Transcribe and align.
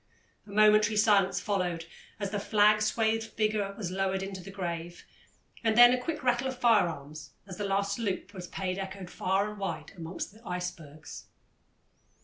A 0.47 0.49
momentary 0.49 0.97
silence 0.97 1.39
followed 1.39 1.85
as 2.19 2.31
the 2.31 2.39
flag 2.39 2.81
swathed 2.81 3.23
figure 3.23 3.75
was 3.77 3.91
lowered 3.91 4.23
into 4.23 4.41
the 4.41 4.49
grave, 4.49 5.05
and 5.63 5.77
then 5.77 5.93
a 5.93 6.01
quick 6.01 6.23
rattle 6.23 6.47
of 6.47 6.57
firearms 6.57 7.33
as 7.45 7.57
the 7.57 7.65
last 7.65 7.97
salute 7.97 8.33
was 8.33 8.47
paid 8.47 8.79
echoed 8.79 9.11
far 9.11 9.47
and 9.47 9.59
wide 9.59 9.91
among 9.95 10.17
the 10.17 10.41
icebergs. 10.43 11.25